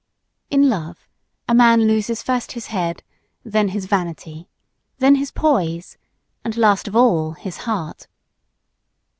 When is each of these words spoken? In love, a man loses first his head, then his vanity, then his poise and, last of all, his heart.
In 0.49 0.67
love, 0.67 1.07
a 1.47 1.53
man 1.53 1.85
loses 1.87 2.23
first 2.23 2.53
his 2.53 2.65
head, 2.73 3.03
then 3.45 3.67
his 3.67 3.85
vanity, 3.85 4.49
then 4.97 5.13
his 5.13 5.29
poise 5.29 5.95
and, 6.43 6.57
last 6.57 6.87
of 6.87 6.95
all, 6.95 7.33
his 7.33 7.57
heart. 7.69 8.07